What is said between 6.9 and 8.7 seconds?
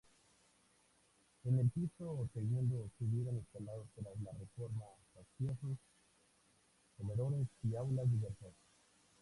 comedores y aulas diversas.